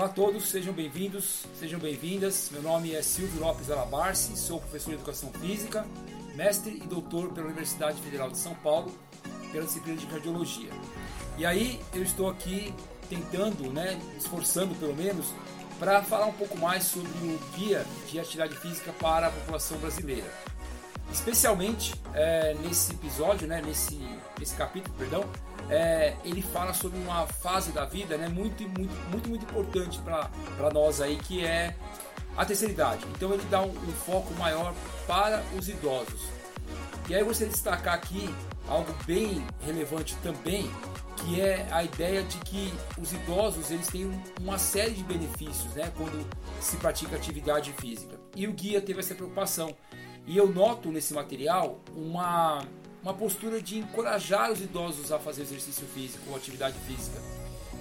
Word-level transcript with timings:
Olá 0.00 0.08
a 0.08 0.12
todos, 0.14 0.48
sejam 0.48 0.72
bem-vindos, 0.72 1.44
sejam 1.58 1.78
bem-vindas. 1.78 2.48
Meu 2.50 2.62
nome 2.62 2.94
é 2.94 3.02
Silvio 3.02 3.38
Lopes 3.38 3.70
Alabarce, 3.70 4.34
sou 4.34 4.58
professor 4.58 4.92
de 4.92 4.94
Educação 4.94 5.30
Física, 5.30 5.86
mestre 6.34 6.80
e 6.82 6.86
doutor 6.86 7.34
pela 7.34 7.48
Universidade 7.48 8.00
Federal 8.00 8.30
de 8.30 8.38
São 8.38 8.54
Paulo, 8.54 8.90
pela 9.52 9.66
disciplina 9.66 9.98
de 9.98 10.06
Cardiologia. 10.06 10.70
E 11.36 11.44
aí 11.44 11.78
eu 11.92 12.02
estou 12.02 12.30
aqui 12.30 12.72
tentando, 13.10 13.70
né, 13.70 14.00
esforçando 14.16 14.74
pelo 14.76 14.96
menos, 14.96 15.34
para 15.78 16.02
falar 16.02 16.24
um 16.24 16.32
pouco 16.32 16.56
mais 16.56 16.84
sobre 16.84 17.10
o 17.10 17.38
Guia 17.54 17.84
de 18.08 18.18
Atividade 18.18 18.56
Física 18.56 18.94
para 18.94 19.26
a 19.26 19.30
População 19.30 19.76
Brasileira. 19.80 20.32
Especialmente 21.12 21.94
é, 22.14 22.54
nesse 22.62 22.92
episódio, 22.92 23.46
né, 23.46 23.60
nesse, 23.60 24.00
nesse 24.38 24.54
capítulo, 24.54 24.96
perdão, 24.96 25.30
é, 25.70 26.16
ele 26.24 26.42
fala 26.42 26.74
sobre 26.74 26.98
uma 26.98 27.26
fase 27.26 27.70
da 27.70 27.84
vida 27.84 28.18
né, 28.18 28.28
muito, 28.28 28.64
muito, 28.68 28.92
muito, 29.08 29.28
muito 29.28 29.44
importante 29.44 30.00
para 30.00 30.70
nós 30.72 31.00
aí, 31.00 31.16
que 31.16 31.44
é 31.44 31.76
a 32.36 32.44
terceira 32.44 32.72
idade. 32.72 33.06
Então 33.14 33.32
ele 33.32 33.44
dá 33.48 33.62
um, 33.62 33.70
um, 33.70 33.92
foco 34.04 34.34
maior 34.34 34.74
para 35.06 35.42
os 35.56 35.68
idosos. 35.68 36.22
E 37.08 37.14
aí 37.14 37.24
de 37.24 37.46
destacar 37.46 37.94
aqui 37.94 38.32
algo 38.68 38.92
bem 39.04 39.44
relevante 39.64 40.16
também, 40.22 40.70
que 41.16 41.40
é 41.40 41.66
a 41.70 41.84
ideia 41.84 42.22
de 42.22 42.38
que 42.38 42.72
os 43.00 43.12
idosos 43.12 43.70
eles 43.70 43.86
têm 43.86 44.10
uma 44.40 44.58
série 44.58 44.92
de 44.92 45.04
benefícios 45.04 45.72
né, 45.74 45.92
quando 45.96 46.26
se 46.60 46.76
pratica 46.76 47.14
atividade 47.14 47.72
física. 47.74 48.18
E 48.34 48.46
o 48.46 48.52
guia 48.52 48.80
teve 48.80 49.00
essa 49.00 49.14
preocupação. 49.14 49.74
E 50.26 50.36
eu 50.36 50.48
noto 50.48 50.90
nesse 50.90 51.12
material 51.12 51.80
uma, 51.96 52.62
uma 53.02 53.14
postura 53.14 53.60
de 53.60 53.78
encorajar 53.78 54.52
os 54.52 54.60
idosos 54.60 55.10
a 55.10 55.18
fazer 55.18 55.42
exercício 55.42 55.86
físico 55.86 56.22
ou 56.28 56.36
atividade 56.36 56.78
física. 56.80 57.20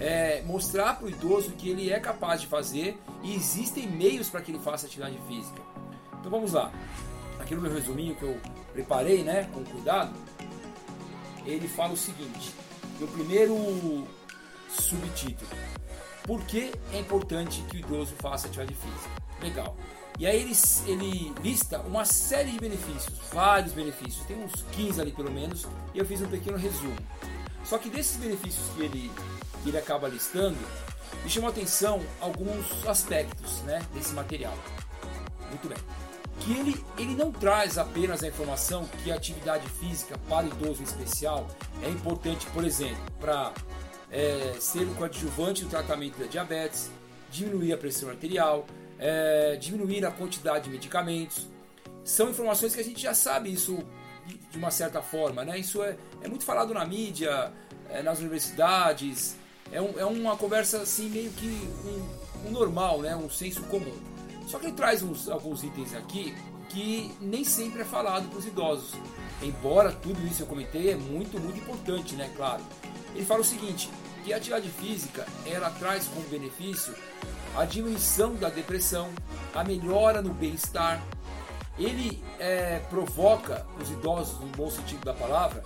É, 0.00 0.42
mostrar 0.42 0.94
para 0.94 1.06
o 1.06 1.10
idoso 1.10 1.50
que 1.52 1.68
ele 1.68 1.90
é 1.90 1.98
capaz 1.98 2.40
de 2.40 2.46
fazer 2.46 2.96
e 3.22 3.34
existem 3.34 3.88
meios 3.88 4.28
para 4.28 4.40
que 4.40 4.52
ele 4.52 4.60
faça 4.60 4.86
atividade 4.86 5.18
física. 5.26 5.60
Então 6.20 6.30
vamos 6.30 6.52
lá. 6.52 6.72
Aqui 7.40 7.54
no 7.54 7.60
meu 7.60 7.72
resuminho 7.72 8.14
que 8.14 8.22
eu 8.22 8.40
preparei, 8.72 9.24
né, 9.24 9.48
com 9.52 9.64
cuidado, 9.64 10.14
ele 11.44 11.66
fala 11.66 11.94
o 11.94 11.96
seguinte: 11.96 12.54
no 13.00 13.08
primeiro 13.08 14.06
subtítulo, 14.70 15.50
por 16.24 16.44
que 16.44 16.70
é 16.92 16.98
importante 16.98 17.62
que 17.62 17.78
o 17.78 17.80
idoso 17.80 18.14
faça 18.18 18.46
atividade 18.46 18.74
física? 18.74 19.10
Legal. 19.40 19.76
E 20.18 20.26
aí 20.26 20.42
ele, 20.42 20.52
ele 20.86 21.32
lista 21.42 21.78
uma 21.80 22.04
série 22.04 22.50
de 22.50 22.58
benefícios, 22.58 23.16
vários 23.32 23.72
benefícios, 23.72 24.26
tem 24.26 24.42
uns 24.42 24.64
15 24.72 25.00
ali 25.00 25.12
pelo 25.12 25.30
menos, 25.30 25.64
e 25.94 25.98
eu 25.98 26.04
fiz 26.04 26.20
um 26.20 26.28
pequeno 26.28 26.58
resumo. 26.58 26.96
Só 27.64 27.78
que 27.78 27.88
desses 27.88 28.16
benefícios 28.16 28.68
que 28.74 28.82
ele, 28.82 29.12
que 29.62 29.68
ele 29.68 29.78
acaba 29.78 30.08
listando, 30.08 30.58
me 31.22 31.30
chamou 31.30 31.48
a 31.48 31.52
atenção 31.52 32.00
alguns 32.20 32.86
aspectos 32.86 33.60
né, 33.62 33.80
desse 33.94 34.12
material. 34.12 34.56
Muito 35.48 35.68
bem. 35.68 35.78
Que 36.40 36.52
ele, 36.52 36.84
ele 36.96 37.14
não 37.14 37.30
traz 37.30 37.78
apenas 37.78 38.22
a 38.22 38.28
informação 38.28 38.86
que 39.04 39.12
a 39.12 39.14
atividade 39.14 39.68
física 39.68 40.18
para 40.28 40.46
o 40.46 40.48
idoso 40.48 40.80
em 40.80 40.84
especial 40.84 41.46
é 41.82 41.88
importante, 41.88 42.46
por 42.46 42.64
exemplo, 42.64 43.02
para 43.20 43.52
é, 44.10 44.56
ser 44.58 44.86
um 44.86 44.94
coadjuvante 44.94 45.62
no 45.64 45.70
tratamento 45.70 46.18
da 46.18 46.26
diabetes, 46.26 46.90
diminuir 47.30 47.72
a 47.72 47.78
pressão 47.78 48.08
arterial, 48.08 48.66
é, 48.98 49.56
diminuir 49.56 50.04
a 50.04 50.10
quantidade 50.10 50.64
de 50.64 50.70
medicamentos. 50.70 51.46
São 52.04 52.30
informações 52.30 52.74
que 52.74 52.80
a 52.80 52.84
gente 52.84 53.00
já 53.00 53.14
sabe 53.14 53.52
isso 53.52 53.78
de 54.50 54.58
uma 54.58 54.70
certa 54.70 55.00
forma, 55.02 55.44
né? 55.44 55.58
Isso 55.58 55.82
é, 55.82 55.96
é 56.22 56.28
muito 56.28 56.44
falado 56.44 56.74
na 56.74 56.84
mídia, 56.84 57.52
é, 57.90 58.02
nas 58.02 58.18
universidades, 58.18 59.36
é, 59.70 59.80
um, 59.80 59.98
é, 59.98 60.04
uma 60.04 60.36
conversa 60.36 60.78
assim 60.82 61.08
meio 61.08 61.30
que 61.32 61.46
um, 61.84 62.48
um, 62.48 62.50
normal, 62.50 63.00
né? 63.00 63.14
Um 63.14 63.30
senso 63.30 63.62
comum. 63.64 63.94
Só 64.46 64.58
que 64.58 64.66
ele 64.66 64.74
traz 64.74 65.02
uns, 65.02 65.28
alguns 65.28 65.62
itens 65.62 65.94
aqui 65.94 66.34
que 66.70 67.10
nem 67.20 67.44
sempre 67.44 67.82
é 67.82 67.84
falado 67.84 68.28
para 68.28 68.38
os 68.38 68.46
idosos. 68.46 68.92
Embora 69.42 69.92
tudo 69.92 70.26
isso 70.26 70.42
eu 70.42 70.46
comentei 70.46 70.90
é 70.90 70.96
muito, 70.96 71.38
muito 71.38 71.58
importante, 71.58 72.14
né? 72.14 72.30
Claro. 72.36 72.62
Ele 73.14 73.24
fala 73.24 73.40
o 73.40 73.44
seguinte, 73.44 73.90
que 74.24 74.32
a 74.32 74.36
atividade 74.36 74.68
física 74.68 75.26
ela 75.46 75.70
traz 75.70 76.06
como 76.06 76.26
benefício 76.28 76.94
a 77.56 77.64
diminuição 77.64 78.34
da 78.34 78.48
depressão, 78.48 79.10
a 79.54 79.64
melhora 79.64 80.22
no 80.22 80.32
bem-estar. 80.32 81.02
Ele 81.78 82.22
é, 82.40 82.80
provoca 82.90 83.64
os 83.80 83.88
idosos, 83.90 84.40
no 84.40 84.46
bom 84.48 84.68
sentido 84.68 85.04
da 85.04 85.14
palavra, 85.14 85.62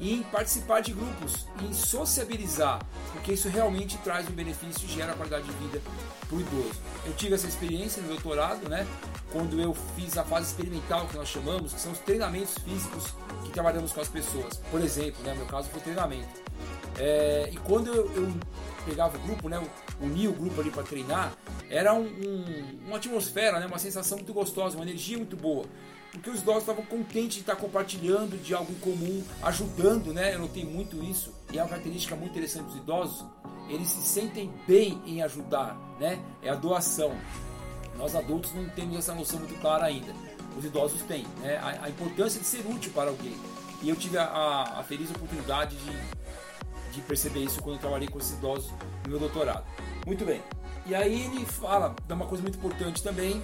em 0.00 0.22
participar 0.22 0.80
de 0.80 0.92
grupos, 0.92 1.46
em 1.62 1.72
sociabilizar, 1.72 2.80
porque 3.12 3.32
isso 3.32 3.48
realmente 3.48 3.96
traz 3.98 4.28
um 4.28 4.32
benefício 4.32 4.84
e 4.84 4.92
gera 4.92 5.14
qualidade 5.14 5.44
de 5.44 5.52
vida 5.52 5.80
para 6.28 6.36
o 6.36 6.40
idoso. 6.40 6.80
Eu 7.04 7.14
tive 7.14 7.34
essa 7.34 7.48
experiência 7.48 8.00
no 8.02 8.08
doutorado, 8.08 8.68
né, 8.68 8.86
quando 9.32 9.60
eu 9.60 9.74
fiz 9.96 10.16
a 10.16 10.24
fase 10.24 10.46
experimental 10.46 11.06
que 11.06 11.16
nós 11.16 11.28
chamamos, 11.28 11.72
que 11.72 11.80
são 11.80 11.92
os 11.92 11.98
treinamentos 11.98 12.54
físicos 12.58 13.14
que 13.44 13.50
trabalhamos 13.50 13.92
com 13.92 14.00
as 14.00 14.08
pessoas. 14.08 14.58
Por 14.70 14.80
exemplo, 14.80 15.22
né, 15.24 15.32
no 15.32 15.38
meu 15.38 15.46
caso 15.46 15.68
foi 15.70 15.80
treinamento. 15.80 16.28
É, 16.98 17.50
e 17.52 17.56
quando 17.58 17.88
eu, 17.88 18.10
eu, 18.14 18.32
pegava 18.84 19.16
o 19.16 19.20
grupo, 19.20 19.48
né, 19.48 19.62
unia 20.00 20.30
o 20.30 20.32
grupo 20.32 20.60
ali 20.60 20.70
para 20.70 20.82
treinar, 20.82 21.36
era 21.68 21.92
um, 21.92 22.04
um, 22.04 22.78
uma 22.86 22.96
atmosfera, 22.96 23.58
né, 23.58 23.66
uma 23.66 23.78
sensação 23.78 24.16
muito 24.18 24.32
gostosa, 24.32 24.76
uma 24.76 24.84
energia 24.84 25.16
muito 25.16 25.36
boa. 25.36 25.64
Porque 26.12 26.30
os 26.30 26.40
idosos 26.40 26.62
estavam 26.62 26.84
contentes 26.86 27.34
de 27.34 27.40
estar 27.40 27.56
compartilhando 27.56 28.38
de 28.42 28.54
algo 28.54 28.72
em 28.72 28.76
comum, 28.76 29.22
ajudando, 29.42 30.14
né? 30.14 30.34
Eu 30.34 30.38
notei 30.38 30.64
muito 30.64 31.02
isso, 31.04 31.30
e 31.52 31.58
é 31.58 31.62
uma 31.62 31.68
característica 31.68 32.16
muito 32.16 32.30
interessante 32.30 32.66
dos 32.66 32.76
idosos, 32.76 33.26
eles 33.68 33.88
se 33.88 34.02
sentem 34.02 34.50
bem 34.66 35.02
em 35.04 35.20
ajudar, 35.22 35.76
né? 36.00 36.18
É 36.42 36.48
a 36.48 36.54
doação. 36.54 37.14
Nós 37.98 38.14
adultos 38.14 38.54
não 38.54 38.66
temos 38.70 38.96
essa 38.96 39.14
noção 39.14 39.40
muito 39.40 39.60
clara 39.60 39.86
ainda. 39.86 40.14
Os 40.56 40.64
idosos 40.64 41.02
têm, 41.02 41.26
né? 41.40 41.58
A, 41.58 41.84
a 41.84 41.90
importância 41.90 42.40
de 42.40 42.46
ser 42.46 42.64
útil 42.66 42.92
para 42.92 43.10
alguém. 43.10 43.36
E 43.82 43.88
eu 43.88 43.96
tive 43.96 44.16
a, 44.16 44.24
a, 44.24 44.80
a 44.80 44.82
feliz 44.84 45.10
oportunidade 45.10 45.76
de 45.76 45.90
de 46.96 47.02
perceber 47.02 47.40
isso 47.40 47.62
quando 47.62 47.78
trabalhei 47.78 48.08
com 48.08 48.18
esses 48.18 48.32
idosos 48.32 48.70
no 49.04 49.10
meu 49.10 49.18
doutorado. 49.18 49.64
Muito 50.06 50.24
bem. 50.24 50.42
E 50.86 50.94
aí 50.94 51.26
ele 51.26 51.44
fala 51.44 51.94
de 52.06 52.12
uma 52.12 52.26
coisa 52.26 52.42
muito 52.42 52.58
importante 52.58 53.02
também, 53.02 53.42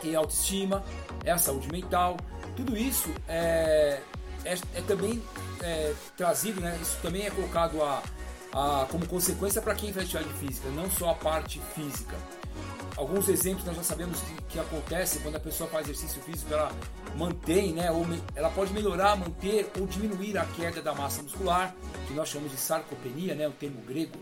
que 0.00 0.12
é 0.12 0.16
a 0.16 0.18
autoestima, 0.18 0.84
é 1.24 1.30
a 1.30 1.38
saúde 1.38 1.70
mental. 1.70 2.16
Tudo 2.56 2.76
isso 2.76 3.12
é, 3.26 4.00
é, 4.44 4.54
é 4.74 4.82
também 4.86 5.22
é, 5.62 5.94
trazido, 6.16 6.60
né? 6.60 6.78
Isso 6.80 6.98
também 7.00 7.26
é 7.26 7.30
colocado 7.30 7.82
a, 7.82 8.02
a, 8.52 8.86
como 8.90 9.06
consequência 9.06 9.62
para 9.62 9.74
quem 9.74 9.92
faz 9.92 10.06
atividade 10.06 10.38
física, 10.38 10.68
não 10.70 10.90
só 10.90 11.10
a 11.10 11.14
parte 11.14 11.60
física. 11.74 12.16
Alguns 12.98 13.28
exemplos 13.28 13.64
nós 13.64 13.76
já 13.76 13.84
sabemos 13.84 14.20
que, 14.20 14.42
que 14.48 14.58
acontece 14.58 15.20
quando 15.20 15.36
a 15.36 15.40
pessoa 15.40 15.70
faz 15.70 15.88
exercício 15.88 16.20
físico, 16.20 16.52
ela 16.52 16.72
mantém, 17.16 17.72
né, 17.72 17.92
ou 17.92 18.04
ela 18.34 18.50
pode 18.50 18.72
melhorar, 18.72 19.14
manter 19.14 19.70
ou 19.78 19.86
diminuir 19.86 20.36
a 20.36 20.44
queda 20.44 20.82
da 20.82 20.92
massa 20.92 21.22
muscular, 21.22 21.76
que 22.08 22.12
nós 22.12 22.28
chamamos 22.28 22.50
de 22.50 22.58
sarcopenia, 22.58 23.36
né, 23.36 23.46
um 23.46 23.52
termo 23.52 23.80
grego, 23.82 24.18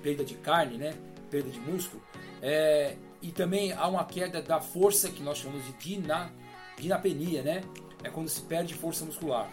perda 0.00 0.24
de 0.24 0.36
carne, 0.36 0.78
né, 0.78 0.94
perda 1.28 1.50
de 1.50 1.58
músculo. 1.58 2.00
É, 2.40 2.94
e 3.20 3.32
também 3.32 3.72
há 3.72 3.88
uma 3.88 4.04
queda 4.04 4.40
da 4.40 4.60
força 4.60 5.08
que 5.08 5.24
nós 5.24 5.38
chamamos 5.38 5.66
de 5.66 5.72
dina, 5.72 6.30
dinapenia, 6.78 7.42
né, 7.42 7.62
é 8.04 8.10
quando 8.10 8.28
se 8.28 8.42
perde 8.42 8.74
força 8.74 9.04
muscular. 9.04 9.50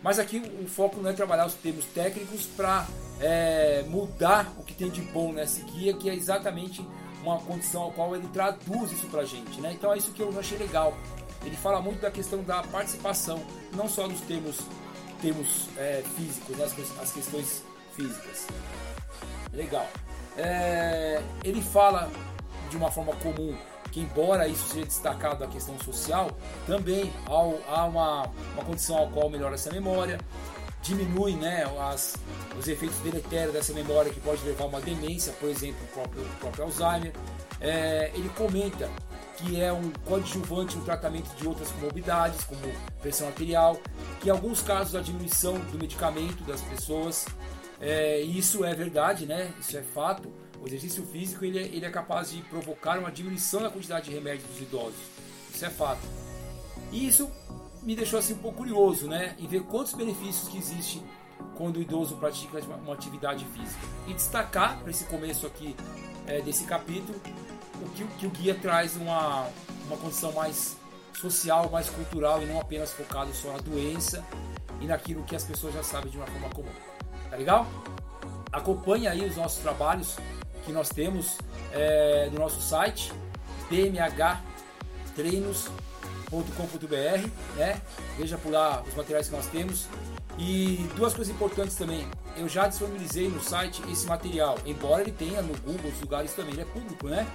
Mas 0.00 0.20
aqui 0.20 0.38
o 0.62 0.68
foco 0.68 1.00
não 1.00 1.10
é 1.10 1.12
trabalhar 1.12 1.46
os 1.46 1.54
termos 1.54 1.84
técnicos 1.86 2.46
para 2.46 2.86
é, 3.18 3.82
mudar 3.88 4.54
o 4.56 4.62
que 4.62 4.74
tem 4.74 4.90
de 4.90 5.00
bom 5.00 5.32
nessa 5.32 5.60
guia, 5.64 5.92
que 5.92 6.08
é 6.08 6.14
exatamente 6.14 6.86
uma 7.22 7.38
condição 7.40 7.82
ao 7.82 7.92
qual 7.92 8.14
ele 8.14 8.28
traduz 8.28 8.92
isso 8.92 9.06
para 9.08 9.22
a 9.22 9.24
gente. 9.24 9.60
Né? 9.60 9.72
Então 9.72 9.92
é 9.92 9.98
isso 9.98 10.12
que 10.12 10.22
eu 10.22 10.32
achei 10.38 10.58
legal. 10.58 10.96
Ele 11.44 11.56
fala 11.56 11.80
muito 11.80 12.00
da 12.00 12.10
questão 12.10 12.42
da 12.42 12.62
participação, 12.62 13.42
não 13.72 13.88
só 13.88 14.08
nos 14.08 14.20
termos, 14.22 14.58
termos 15.20 15.68
é, 15.76 16.02
físicos, 16.16 16.56
né? 16.56 16.64
as, 16.64 17.00
as 17.00 17.12
questões 17.12 17.62
físicas. 17.94 18.46
Legal. 19.52 19.86
É, 20.36 21.22
ele 21.44 21.62
fala 21.62 22.10
de 22.68 22.76
uma 22.76 22.90
forma 22.90 23.14
comum 23.16 23.56
que 23.96 24.00
embora 24.00 24.46
isso 24.46 24.68
seja 24.68 24.84
destacado 24.84 25.42
a 25.42 25.46
questão 25.46 25.78
social, 25.78 26.30
também 26.66 27.10
há, 27.26 27.74
há 27.74 27.84
uma, 27.86 28.30
uma 28.52 28.64
condição 28.64 28.98
ao 28.98 29.08
qual 29.08 29.30
melhora 29.30 29.54
essa 29.54 29.72
memória, 29.72 30.18
diminui 30.82 31.32
né, 31.32 31.64
as, 31.80 32.16
os 32.58 32.68
efeitos 32.68 32.98
deletérios 32.98 33.52
dessa 33.52 33.72
memória 33.72 34.12
que 34.12 34.20
pode 34.20 34.42
levar 34.44 34.64
a 34.64 34.68
uma 34.68 34.80
demência, 34.80 35.32
por 35.34 35.48
exemplo, 35.48 35.78
o 35.82 35.92
próprio, 35.92 36.22
o 36.22 36.36
próprio 36.40 36.64
Alzheimer. 36.64 37.12
É, 37.60 38.10
ele 38.14 38.28
comenta 38.30 38.88
que 39.36 39.60
é 39.60 39.72
um 39.72 39.90
coadjuvante 40.04 40.76
no 40.76 40.84
tratamento 40.84 41.28
de 41.36 41.46
outras 41.46 41.70
comorbidades, 41.70 42.42
como 42.44 42.60
pressão 43.00 43.28
arterial, 43.28 43.78
que 44.20 44.28
em 44.28 44.30
alguns 44.30 44.62
casos 44.62 44.94
a 44.94 45.00
diminuição 45.00 45.58
do 45.58 45.78
medicamento 45.78 46.42
das 46.44 46.60
pessoas, 46.62 47.26
é, 47.80 48.20
isso 48.20 48.64
é 48.64 48.74
verdade, 48.74 49.26
né? 49.26 49.52
Isso 49.60 49.76
é 49.76 49.82
fato. 49.82 50.32
O 50.60 50.66
exercício 50.66 51.04
físico 51.04 51.44
ele 51.44 51.58
é, 51.58 51.62
ele 51.62 51.84
é 51.84 51.90
capaz 51.90 52.30
de 52.30 52.40
provocar 52.42 52.98
uma 52.98 53.12
diminuição 53.12 53.62
da 53.62 53.70
quantidade 53.70 54.06
de 54.06 54.14
remédios 54.14 54.48
dos 54.48 54.60
idosos. 54.60 55.00
Isso 55.54 55.64
é 55.64 55.70
fato. 55.70 56.00
E 56.90 57.06
isso 57.06 57.30
me 57.86 57.94
deixou 57.94 58.18
assim 58.18 58.34
um 58.34 58.38
pouco 58.38 58.58
curioso, 58.58 59.06
né, 59.06 59.36
em 59.38 59.46
ver 59.46 59.62
quantos 59.62 59.94
benefícios 59.94 60.48
que 60.48 60.58
existe 60.58 61.00
quando 61.54 61.76
o 61.76 61.80
idoso 61.80 62.16
pratica 62.16 62.58
uma 62.82 62.92
atividade 62.92 63.44
física. 63.44 63.86
E 64.08 64.12
destacar 64.12 64.76
para 64.80 64.90
esse 64.90 65.04
começo 65.04 65.46
aqui 65.46 65.76
é, 66.26 66.40
desse 66.40 66.64
capítulo, 66.64 67.18
o 67.80 67.88
que, 67.90 68.04
que, 68.18 68.26
o 68.26 68.30
guia 68.30 68.54
traz 68.56 68.96
uma, 68.96 69.48
uma 69.86 69.96
condição 69.98 70.32
mais 70.32 70.76
social, 71.14 71.70
mais 71.70 71.88
cultural 71.88 72.42
e 72.42 72.46
não 72.46 72.60
apenas 72.60 72.92
focado 72.92 73.32
só 73.32 73.52
na 73.52 73.58
doença 73.58 74.24
e 74.80 74.86
naquilo 74.86 75.22
que 75.22 75.36
as 75.36 75.44
pessoas 75.44 75.72
já 75.72 75.82
sabem 75.82 76.10
de 76.10 76.16
uma 76.16 76.26
forma 76.26 76.50
comum. 76.50 76.68
Tá 77.30 77.36
legal? 77.36 77.66
Acompanhe 78.50 79.06
aí 79.06 79.24
os 79.24 79.36
nossos 79.36 79.62
trabalhos 79.62 80.16
que 80.64 80.72
nós 80.72 80.88
temos 80.88 81.38
é, 81.72 82.28
no 82.32 82.40
nosso 82.40 82.60
site 82.60 83.12
bmhtreinos.com.br, 86.30 87.56
né? 87.56 87.80
Veja 88.18 88.36
por 88.38 88.50
lá 88.52 88.82
os 88.86 88.94
materiais 88.94 89.28
que 89.28 89.36
nós 89.36 89.46
temos. 89.46 89.86
E 90.38 90.86
duas 90.94 91.14
coisas 91.14 91.34
importantes 91.34 91.76
também. 91.76 92.06
Eu 92.36 92.48
já 92.48 92.68
disponibilizei 92.68 93.28
no 93.28 93.42
site 93.42 93.82
esse 93.90 94.06
material, 94.06 94.58
embora 94.66 95.00
ele 95.00 95.12
tenha 95.12 95.40
no 95.40 95.56
Google, 95.60 95.90
os 95.90 96.00
lugares 96.00 96.34
também, 96.34 96.52
ele 96.52 96.62
é 96.62 96.64
público, 96.66 97.08
né? 97.08 97.26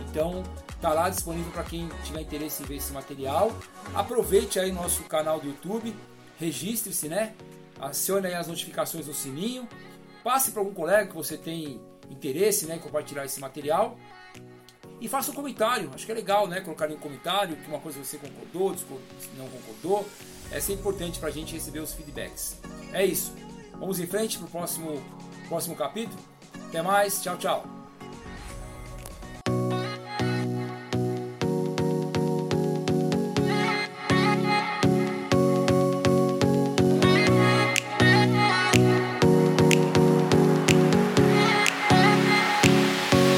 Então 0.00 0.42
tá 0.80 0.92
lá 0.92 1.08
disponível 1.08 1.52
para 1.52 1.62
quem 1.62 1.88
tiver 2.02 2.22
interesse 2.22 2.62
em 2.62 2.66
ver 2.66 2.76
esse 2.76 2.92
material. 2.92 3.52
Aproveite 3.94 4.58
aí 4.58 4.72
nosso 4.72 5.04
canal 5.04 5.38
do 5.38 5.46
YouTube, 5.46 5.94
registre-se, 6.38 7.08
né? 7.08 7.34
Acione 7.80 8.26
aí 8.26 8.34
as 8.34 8.48
notificações 8.48 9.06
no 9.06 9.14
sininho. 9.14 9.68
Passe 10.24 10.50
para 10.50 10.60
algum 10.60 10.74
colega 10.74 11.06
que 11.06 11.14
você 11.14 11.36
tem 11.36 11.80
interesse 12.10 12.66
né, 12.66 12.76
em 12.76 12.78
compartilhar 12.80 13.24
esse 13.24 13.40
material. 13.40 13.96
E 15.00 15.08
faça 15.08 15.30
um 15.30 15.34
comentário, 15.34 15.90
acho 15.94 16.04
que 16.04 16.12
é 16.12 16.14
legal, 16.14 16.46
né? 16.48 16.60
Colocar 16.60 16.90
em 16.90 16.94
um 16.94 16.98
comentário 16.98 17.56
que 17.56 17.68
uma 17.68 17.78
coisa 17.78 18.02
você 18.02 18.18
concordou, 18.18 18.74
não 19.36 19.48
concordou. 19.48 20.08
É 20.50 20.60
sempre 20.60 20.80
importante 20.80 21.18
para 21.18 21.28
a 21.28 21.32
gente 21.32 21.54
receber 21.54 21.80
os 21.80 21.92
feedbacks. 21.92 22.58
É 22.92 23.04
isso. 23.04 23.32
Vamos 23.78 24.00
em 24.00 24.06
frente 24.06 24.38
para 24.38 24.46
o 24.46 24.50
próximo, 24.50 25.02
próximo 25.48 25.76
capítulo. 25.76 26.18
Até 26.68 26.82
mais, 26.82 27.22
tchau, 27.22 27.36
tchau. 27.36 27.77